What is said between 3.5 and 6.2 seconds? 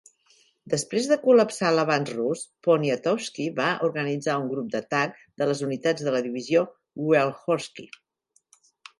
va organitzar un grup d'atac de les unitats de